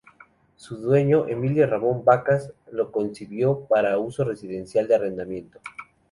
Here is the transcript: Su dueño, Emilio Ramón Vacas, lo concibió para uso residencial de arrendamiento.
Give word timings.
Su 0.55 0.77
dueño, 0.79 1.27
Emilio 1.27 1.67
Ramón 1.67 2.03
Vacas, 2.03 2.51
lo 2.71 2.91
concibió 2.91 3.65
para 3.69 3.99
uso 3.99 4.23
residencial 4.23 4.87
de 4.87 4.95
arrendamiento. 4.95 5.59